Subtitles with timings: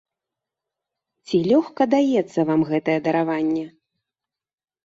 [1.25, 3.63] Ці лёгка даецца вам гэтае дараванне?